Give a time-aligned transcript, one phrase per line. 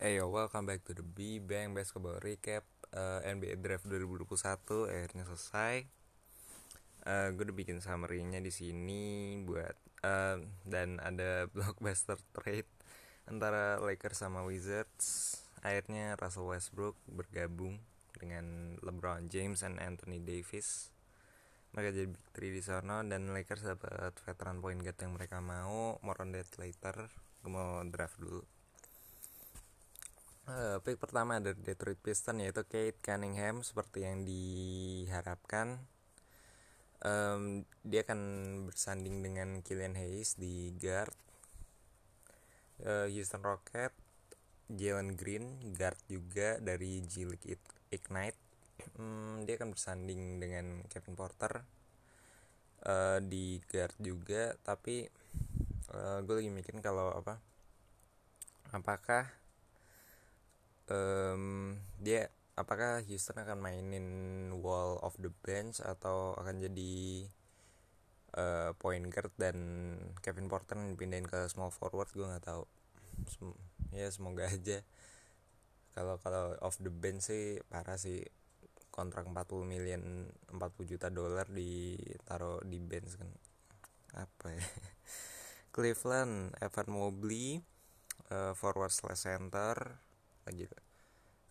[0.00, 2.64] Hey yo, welcome back to the B Bang Basketball Recap
[2.96, 4.32] uh, NBA Draft 2021
[4.88, 5.84] akhirnya selesai.
[7.04, 12.64] Uh, gue udah bikin summary-nya di sini buat uh, dan ada blockbuster trade
[13.28, 15.36] antara Lakers sama Wizards.
[15.60, 17.76] Akhirnya Russell Westbrook bergabung
[18.16, 20.96] dengan LeBron James dan Anthony Davis.
[21.76, 26.00] Mereka jadi big three di sana dan Lakers dapat veteran point guard yang mereka mau.
[26.00, 26.96] More on later.
[27.44, 28.59] Gue mau draft dulu.
[30.50, 35.78] Uh, pick pertama dari Detroit Pistons yaitu Kate Cunningham seperti yang diharapkan.
[37.06, 38.20] Um, dia akan
[38.66, 41.14] bersanding dengan Killian Hayes di guard.
[42.82, 43.94] Uh, Houston Rocket,
[44.66, 47.46] Jalen Green guard juga dari G League
[47.94, 48.40] Ignite.
[48.98, 51.62] Um, dia akan bersanding dengan Kevin Porter
[52.90, 55.06] uh, di guard juga, tapi
[55.94, 57.38] uh, gue lagi mikirin kalau apa?
[58.74, 59.39] Apakah
[60.90, 62.28] um, dia
[62.58, 64.08] apakah Houston akan mainin
[64.60, 67.24] wall of the bench atau akan jadi
[68.36, 69.56] uh, point guard dan
[70.20, 72.10] Kevin Porter pindahin ke small forward?
[72.12, 72.64] Gue nggak tahu.
[73.30, 73.54] Sem
[73.94, 74.84] ya semoga aja.
[75.96, 78.20] Kalau kalau off the bench sih parah sih.
[78.90, 80.02] Kontrak 40 million
[80.50, 80.58] 40
[80.90, 83.30] juta dolar ditaruh di bench kan.
[84.18, 84.66] Apa ya?
[85.74, 87.62] Cleveland Evan Mobley
[88.34, 90.02] uh, forward slash center
[90.46, 90.64] lagi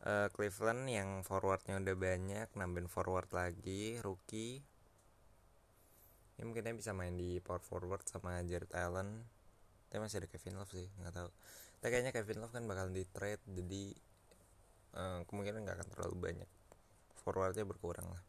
[0.06, 4.64] uh, Cleveland yang forwardnya udah banyak nambahin forward lagi rookie.
[6.40, 9.28] Ya mungkin dia bisa main di power forward sama Jared Allen.
[9.90, 11.30] Tapi masih ada Kevin Love sih nggak tahu.
[11.80, 13.84] Tapi kayaknya Kevin Love kan bakal di trade jadi
[14.96, 16.50] uh, kemungkinan nggak akan terlalu banyak.
[17.20, 18.24] Forwardnya berkurang lah.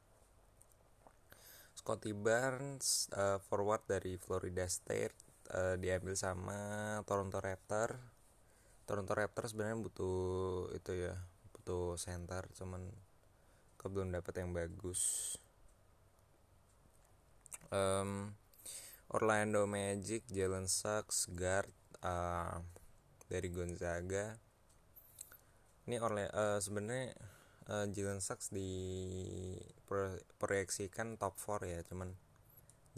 [1.78, 5.16] Scotty Barnes uh, forward dari Florida State
[5.54, 8.19] uh, diambil sama Toronto Raptors
[8.90, 11.14] Toronto Raptors sebenarnya butuh itu ya
[11.54, 12.90] butuh center cuman
[13.78, 15.38] kok belum dapat yang bagus.
[17.70, 18.34] Um,
[19.14, 21.70] Orlando Magic Jalen Suggs guard
[22.02, 22.58] uh,
[23.30, 24.34] dari Gonzaga.
[25.86, 27.14] Ini Orle uh, sebenarnya
[27.70, 28.74] uh, Jalen Suggs di
[30.42, 32.10] proyeksikan top 4 ya cuman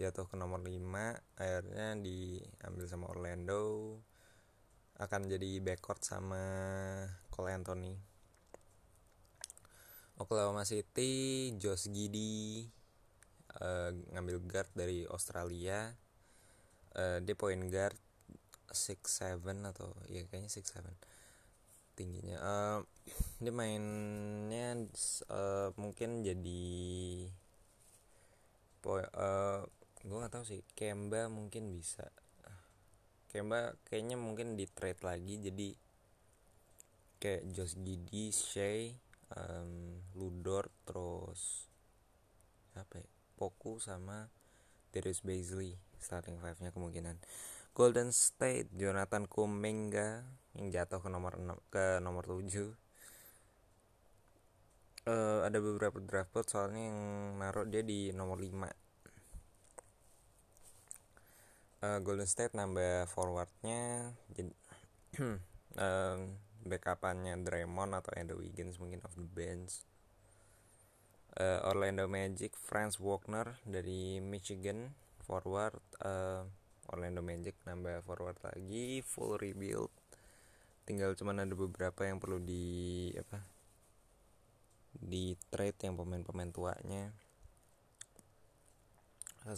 [0.01, 0.73] jatuh ke nomor 5
[1.37, 4.01] akhirnya diambil sama Orlando
[5.01, 6.43] akan jadi backcourt sama
[7.33, 7.95] Cole Anthony.
[10.21, 12.69] Oklahoma City Josh Giddy
[13.59, 15.97] uh, ngambil guard dari Australia.
[16.93, 17.97] Uh, dia point guard
[18.73, 20.85] 6'7 atau ya kayaknya 6'7
[21.97, 22.37] tingginya.
[22.41, 22.81] Uh,
[23.41, 24.77] dia mainnya
[25.29, 26.73] uh, mungkin jadi
[28.87, 29.61] uh,
[30.03, 32.11] gue nggak tahu sih Kemba mungkin bisa
[33.33, 35.73] Kemba kayaknya mungkin di trade lagi jadi
[37.17, 38.93] kayak Josh Giddy, Shea,
[39.33, 41.65] um, Ludor, terus
[42.77, 43.09] apa ya?
[43.41, 44.29] Poku sama
[44.93, 47.17] Darius Bazley starting five nya kemungkinan.
[47.73, 52.77] Golden State Jonathan Kuminga yang jatuh ke nomor 6, ke nomor 7
[55.09, 57.01] uh, ada beberapa draft soalnya yang
[57.41, 58.82] naruh dia di nomor 5
[61.83, 64.51] uh, Golden State nambah forwardnya jadi
[65.83, 66.19] um,
[66.63, 69.83] backupannya Draymond atau Andrew Wiggins mungkin off the bench.
[71.33, 74.93] Uh, Orlando Magic Franz Wagner dari Michigan
[75.25, 75.81] forward.
[75.99, 76.45] Uh,
[76.93, 79.91] Orlando Magic nambah forward lagi full rebuild.
[80.85, 83.43] Tinggal cuman ada beberapa yang perlu di apa
[84.93, 87.17] di trade yang pemain-pemain tuanya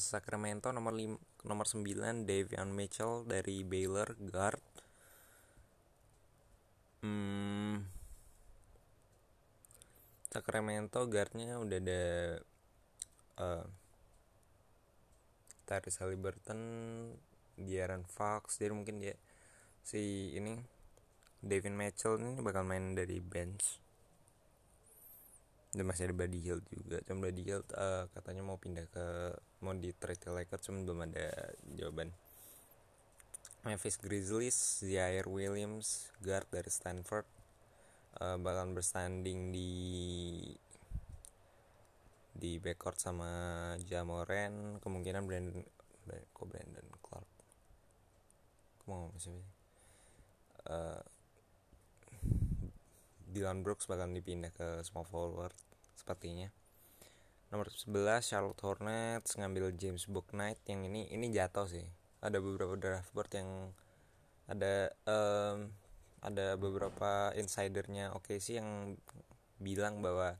[0.01, 4.65] Sacramento nomor 5, nomor 9 Davion Mitchell dari Baylor guard.
[7.05, 7.85] Hmm,
[10.33, 12.03] Sacramento guardnya udah ada
[13.39, 13.67] uh,
[15.69, 16.61] Tyrese Halliburton
[17.55, 19.15] De'Aaron Fox jadi mungkin dia
[19.85, 20.59] si ini
[21.45, 23.84] Devin Mitchell ini bakal main dari bench
[25.75, 27.03] dan masih ada Buddy Hield juga.
[27.03, 29.07] Cuma Buddy Hield uh, katanya mau pindah ke
[29.61, 32.15] mau di trade ke Lakers cuma belum ada jawaban.
[33.67, 37.25] Memphis Grizzlies Zaire Williams guard dari Stanford
[38.21, 39.73] uh, bakal bersanding di
[42.35, 43.31] di backcourt sama
[43.87, 45.65] Jamoran kemungkinan Brandon
[46.35, 47.31] kok Brandon Clark?
[48.85, 49.09] Mau
[50.69, 51.01] uh,
[53.35, 55.51] Dylan Brooks bakal dipindah ke small forward
[55.99, 56.55] sepertinya.
[57.51, 61.83] Nomor 11 Charlotte Hornets ngambil James Bouknight yang ini ini jatuh sih.
[62.23, 63.75] Ada beberapa draft board yang
[64.47, 65.75] ada um,
[66.23, 68.97] ada beberapa insidernya sih yang
[69.59, 70.39] bilang bahwa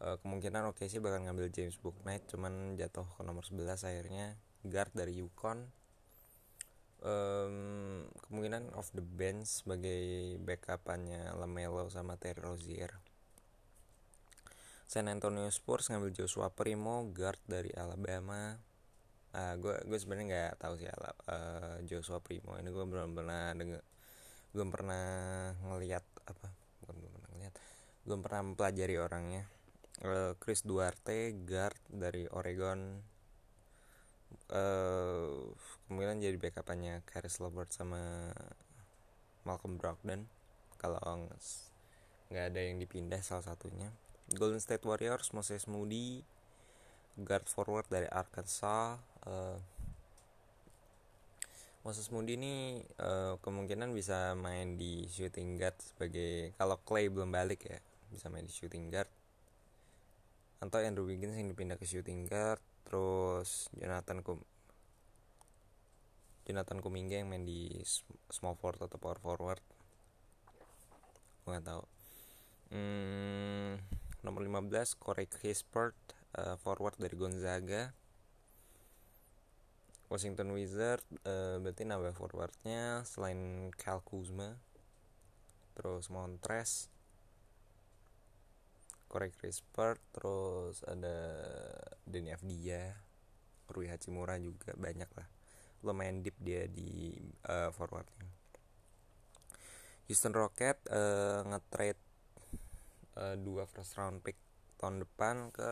[0.00, 4.38] uh, kemungkinan sih bakal ngambil James Booknight cuman jatuh ke nomor 11 akhirnya.
[4.64, 5.68] Guard dari Yukon
[7.04, 12.90] um, kemungkinan off the bench sebagai backupannya Lamelo sama Terry Rozier.
[14.88, 18.56] San Antonio Spurs ngambil Joshua Primo guard dari Alabama.
[19.34, 22.56] Uh, gue gue sebenarnya nggak tahu sih uh, Joshua Primo.
[22.56, 23.82] Ini gue belum pernah denger
[24.54, 25.04] belum pernah
[25.66, 26.48] ngelihat apa?
[26.84, 27.54] Bukan belum pernah ngelihat
[28.04, 29.42] belum pernah mempelajari orangnya.
[30.04, 33.13] Uh, Chris Duarte guard dari Oregon
[34.54, 35.50] uh,
[35.90, 38.30] kemudian jadi backupannya Caris LeVert sama
[39.42, 40.24] Malcolm Brogdon.
[40.78, 41.28] Kalau
[42.30, 43.90] nggak ada yang dipindah salah satunya.
[44.32, 46.24] Golden State Warriors Moses Moody
[47.14, 48.98] guard forward dari Arkansas
[49.28, 49.60] uh,
[51.84, 57.68] Moses Moody ini uh, kemungkinan bisa main di shooting guard sebagai kalau Clay belum balik
[57.68, 57.76] ya
[58.08, 59.10] bisa main di shooting guard.
[60.64, 64.40] Atau Andrew Wiggins yang dipindah ke shooting guard terus Jonathan Kum
[66.44, 67.72] Jonathan Kuminga yang main di
[68.28, 69.64] small forward atau power forward.
[71.44, 71.84] Gue gak tahu.
[72.68, 73.80] Hmm,
[74.20, 75.96] nomor 15 Corey Kispert
[76.36, 77.96] uh, forward dari Gonzaga.
[80.12, 84.60] Washington Wizard uh, berarti nambah forwardnya selain Kyle Kuzma.
[85.74, 86.92] Terus Montres
[89.14, 91.14] Corey Crispert terus ada
[92.02, 92.98] Denny Avdia
[93.70, 95.30] Rui Hachimura juga banyak lah.
[95.86, 97.14] Lumayan deep dia di
[97.46, 98.26] uh, forwardnya.
[100.10, 102.02] Houston Rocket uh, nge-trade
[103.22, 104.34] uh, dua first round pick
[104.82, 105.70] tahun depan ke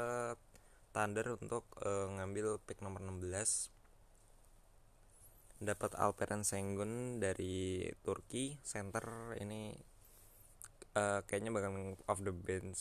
[0.95, 3.27] Thunder untuk uh, ngambil pick nomor 16
[5.67, 9.75] dapat Alperen Sengun dari Turki center ini
[10.95, 12.79] uh, kayaknya bakal off the bench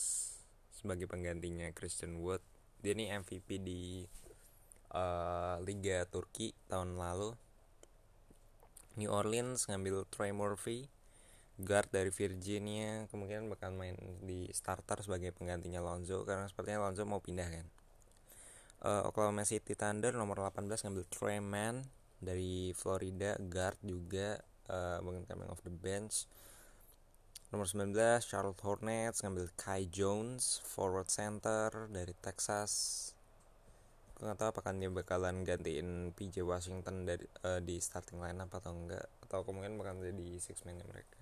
[0.82, 2.42] sebagai penggantinya Christian Wood.
[2.82, 4.02] Dia ini MVP di
[4.90, 7.38] uh, Liga Turki tahun lalu.
[8.98, 10.90] New Orleans ngambil Troy Murphy
[11.62, 13.06] guard dari Virginia.
[13.08, 13.94] Kemungkinan bakal main
[14.26, 17.66] di starter sebagai penggantinya Lonzo karena sepertinya Lonzo mau pindah kan.
[18.82, 21.86] Uh, Oklahoma City Thunder nomor 18 ngambil Trey Mann
[22.18, 26.26] dari Florida guard juga uh, coming off the bench
[27.52, 32.72] nomor 19 Charlotte Hornets ngambil Kai Jones forward center dari Texas.
[34.16, 38.72] Gue gak tahu apakah dia bakalan gantiin PJ Washington dari uh, di starting lineup atau
[38.72, 41.20] enggak atau kemungkinan bakal jadi six man mereka.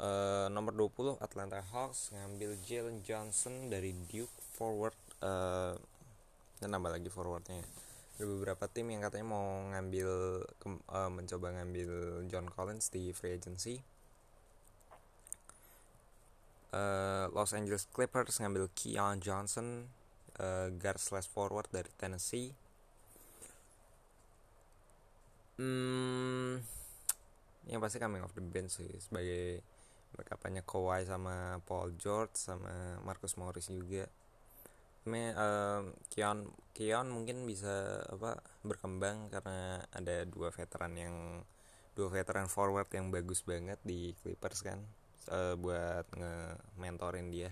[0.00, 5.76] Uh, nomor 20 Atlanta Hawks ngambil Jalen Johnson dari Duke forward uh,
[6.56, 7.60] dan nambah lagi forwardnya.
[8.16, 10.08] Ada beberapa tim yang katanya mau ngambil
[10.88, 11.90] uh, mencoba ngambil
[12.32, 13.91] John Collins di free agency
[16.72, 19.88] uh, Los Angeles Clippers ngambil Keon Johnson
[20.40, 22.52] uh, guard slash forward dari Tennessee.
[25.60, 26.58] Hmm,
[27.68, 29.62] yang pasti coming off the bench sih sebagai
[30.16, 34.08] backupannya Kawhi sama Paul George sama Marcus Morris juga.
[35.02, 41.16] Me uh, Kion Kion mungkin bisa apa berkembang karena ada dua veteran yang
[41.92, 44.80] dua veteran forward yang bagus banget di Clippers kan
[45.28, 47.50] uh, buat nge-mentorin dia.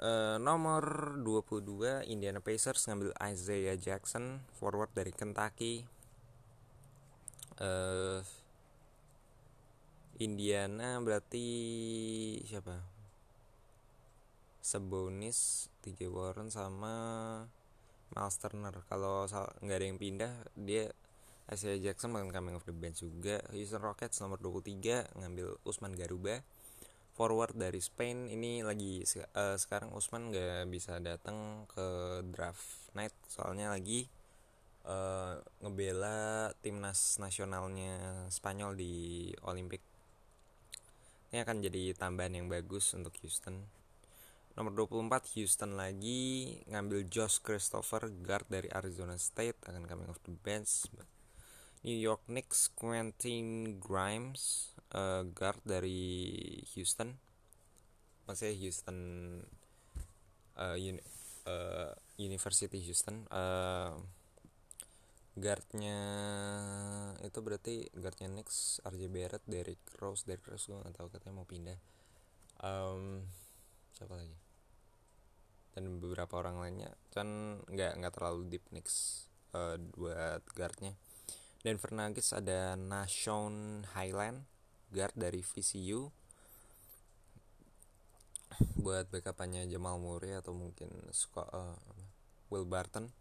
[0.00, 5.84] Uh, nomor 22 Indiana Pacers ngambil Isaiah Jackson forward dari Kentucky.
[7.60, 8.24] Uh,
[10.16, 11.48] Indiana berarti
[12.48, 12.80] siapa?
[14.60, 16.92] Sebonis, TJ Warren sama
[18.12, 18.80] Miles Turner.
[18.88, 19.28] Kalau
[19.60, 20.92] nggak ada yang pindah, dia
[21.50, 23.42] Isaiah Jackson bakal coming off the bench juga.
[23.50, 26.46] Houston Rockets nomor 23 ngambil Usman Garuba.
[27.10, 33.74] Forward dari Spain ini lagi uh, sekarang Usman nggak bisa datang ke draft night soalnya
[33.74, 34.08] lagi
[34.86, 38.94] uh, ngebela timnas nasionalnya Spanyol di
[39.44, 39.82] Olimpik.
[41.34, 43.80] Ini akan jadi tambahan yang bagus untuk Houston
[44.58, 50.34] Nomor 24 Houston lagi ngambil Josh Christopher guard dari Arizona State akan coming off the
[50.34, 50.90] bench.
[51.80, 57.16] New York Knicks Quentin Grimes uh, guard dari Houston.
[58.28, 58.98] Maksudnya Houston
[60.60, 61.00] uh, uni,
[61.48, 63.24] uh, University Houston.
[63.32, 63.96] Uh,
[65.40, 66.00] guardnya
[67.24, 70.28] itu berarti guardnya Knicks RJ Barrett Derrick Rose.
[70.28, 71.80] Derrick Rose gue gak tahu katanya mau pindah.
[72.60, 73.24] Um,
[73.96, 74.36] siapa lagi?
[75.72, 76.92] Dan beberapa orang lainnya.
[77.08, 79.24] Kan nggak nggak terlalu deep Knicks
[79.56, 80.92] uh, buat guardnya
[81.60, 84.48] Denver Nuggets ada Nashon Highland
[84.88, 86.08] guard dari VCU
[88.80, 91.76] buat backupannya Jamal Murray atau mungkin Scott, uh,
[92.48, 93.12] Will Barton.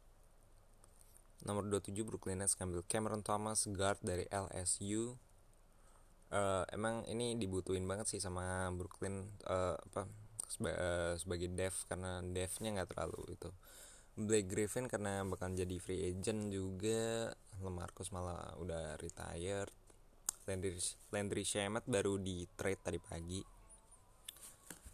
[1.44, 5.16] Nomor 27 Brooklyn Nets ngambil Cameron Thomas guard dari LSU
[6.34, 10.08] uh, emang ini dibutuhin banget sih sama Brooklyn uh, apa
[10.50, 13.50] seba, uh, sebagai dev karena devnya nggak terlalu itu
[14.20, 17.32] Blake Griffin karena bakal jadi free agent juga.
[17.64, 19.72] Lemarcus malah udah retired.
[20.44, 20.76] Landry,
[21.14, 23.42] Landry Shamet baru di trade tadi pagi.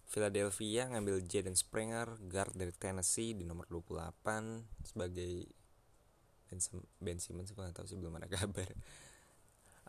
[0.05, 5.43] Philadelphia ngambil Jaden Springer guard dari Tennessee di nomor 28 sebagai
[6.45, 6.61] Ben,
[7.01, 8.69] ben Simmons gue gak tau sih belum ada kabar.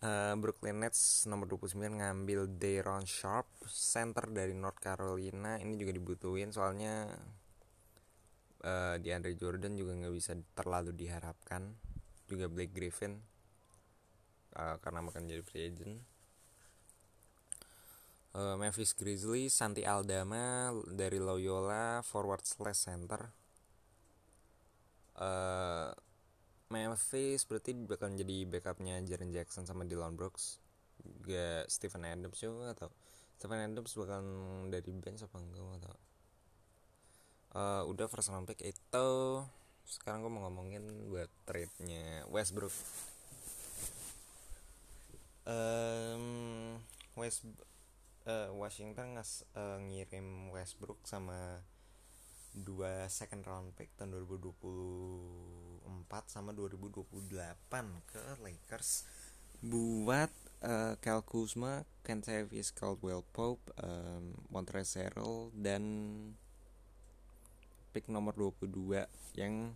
[0.00, 5.60] Uh, Brooklyn Nets nomor 29 ngambil Dayron Sharp center dari North Carolina.
[5.60, 7.12] Ini juga dibutuhin soalnya
[8.64, 11.76] uh, di Andre Jordan juga nggak bisa terlalu diharapkan.
[12.26, 13.20] Juga Blake Griffin
[14.56, 15.96] uh, karena makan jadi free agent.
[18.36, 23.32] Uh, Memphis Grizzlies Santi Aldama dari Loyola forward slash center.
[25.16, 25.88] Uh,
[26.68, 30.60] Memphis berarti bakal jadi backupnya Jaren Jackson sama Dylan Brooks.
[31.24, 32.90] Gak Stephen Adams juga atau
[33.38, 34.20] Stephen Adams bakal
[34.72, 35.94] dari bench apa enggak atau
[37.56, 39.08] uh, udah first round pick itu
[39.88, 42.74] sekarang gue mau ngomongin buat trade-nya Westbrook.
[45.46, 46.82] Um,
[47.14, 47.46] West
[48.26, 51.62] uh, Washington ngas uh, ngirim Westbrook sama
[52.56, 55.86] dua second round pick tahun 2024
[56.26, 57.06] sama 2028
[58.10, 59.06] ke Lakers
[59.62, 60.28] buat
[60.64, 65.82] uh, Kuzma, Ken Davis, Caldwell Pope, um, Montrezl dan
[67.96, 69.08] pick nomor 22
[69.40, 69.72] yang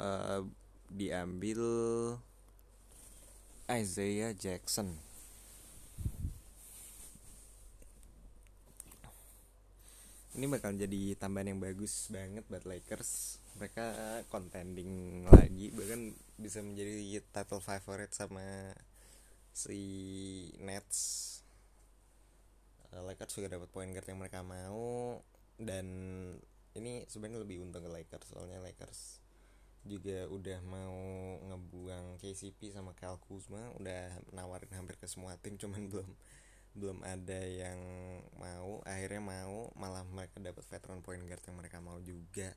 [0.00, 0.40] uh,
[0.88, 1.60] diambil
[3.68, 4.96] Isaiah Jackson.
[10.32, 13.36] Ini bakal jadi tambahan yang bagus banget buat Lakers.
[13.60, 13.84] Mereka
[14.32, 18.72] contending lagi bahkan bisa menjadi title favorite sama
[19.52, 19.76] si
[20.56, 21.28] Nets.
[22.96, 25.20] Uh, Lakers juga dapat point guard yang mereka mau
[25.60, 25.84] dan
[26.78, 29.22] ini sebenarnya lebih untung ke Lakers soalnya Lakers
[29.82, 30.94] juga udah mau
[31.42, 36.10] ngebuang KCP sama Kyle Kuzma udah nawarin hampir ke semua tim cuman belum
[36.72, 37.78] belum ada yang
[38.40, 38.80] mau.
[38.88, 42.56] Akhirnya mau malah mereka dapat veteran point guard yang mereka mau juga.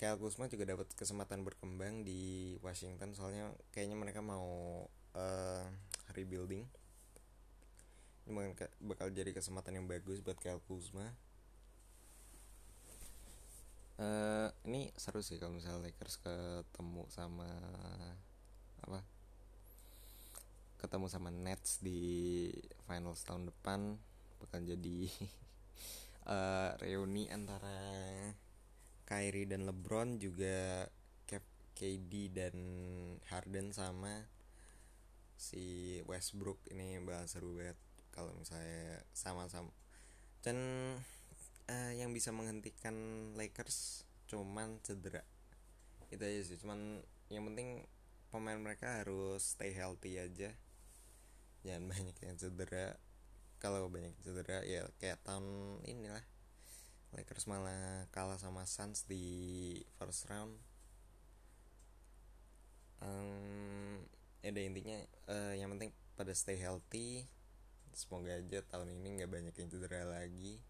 [0.00, 4.82] Kyle Kuzma juga dapat kesempatan berkembang di Washington soalnya kayaknya mereka mau
[5.14, 5.64] uh,
[6.16, 6.64] rebuilding.
[8.22, 11.12] Ini bakal jadi kesempatan yang bagus buat Kyle Kuzma
[14.02, 17.46] uh, ini seru sih kalau misalnya Lakers ketemu sama
[18.82, 19.00] apa?
[20.82, 22.50] Ketemu sama Nets di
[22.90, 23.94] final tahun depan
[24.42, 25.06] bakal jadi
[26.26, 27.78] uh, reuni antara
[29.06, 30.90] Kyrie dan LeBron juga
[31.82, 32.56] KD dan
[33.32, 34.22] Harden sama
[35.34, 36.62] si Westbrook.
[36.70, 37.78] Ini bakal seru banget
[38.14, 39.74] kalau misalnya sama-sama.
[40.46, 40.58] Dan
[41.68, 42.94] uh, yang bisa menghentikan
[43.36, 45.22] Lakers cuman cedera.
[46.08, 47.84] Itu aja sih cuman yang penting
[48.32, 50.56] pemain mereka harus stay healthy aja.
[51.62, 52.96] Jangan banyak yang cedera.
[53.60, 56.24] Kalau banyak cedera ya kayak tahun inilah
[57.12, 60.56] Lakers malah kalah sama Suns di first round.
[63.02, 64.06] Um,
[64.40, 64.96] ya intinya
[65.28, 67.28] uh, yang penting pada stay healthy.
[67.92, 70.64] Semoga aja tahun ini nggak banyak yang cedera lagi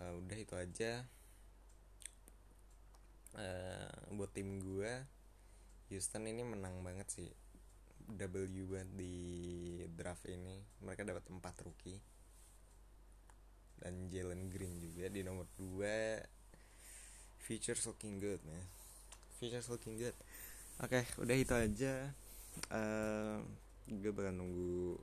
[0.00, 1.04] uh, udah itu aja.
[3.32, 4.92] Uh, buat tim gue
[5.92, 7.30] Houston ini menang banget sih.
[8.08, 8.44] W
[8.96, 9.16] di
[9.92, 10.64] draft ini.
[10.80, 12.00] Mereka dapat empat rookie.
[13.76, 18.64] Dan Jalen Green juga di nomor 2 features looking good man.
[19.42, 20.16] Features looking good.
[20.80, 21.94] Oke okay, udah itu aja.
[22.72, 23.42] Uh,
[23.90, 24.96] gue bakal nunggu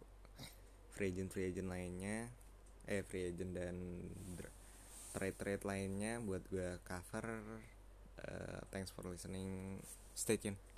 [0.96, 2.32] free agent free agent lainnya.
[2.90, 3.76] Eh free agent dan
[5.12, 7.62] trade-trade lainnya buat gue cover.
[8.20, 9.80] Uh, thanks for listening.
[10.14, 10.69] Stay tuned